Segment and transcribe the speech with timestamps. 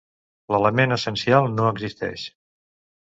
[0.53, 2.25] L'element essencial no existeix